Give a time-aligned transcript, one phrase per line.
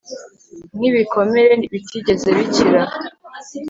[0.75, 2.81] nkibikomere bitigeze bikira